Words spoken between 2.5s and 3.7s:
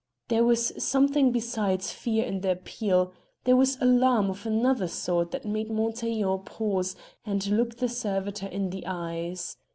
appeal, there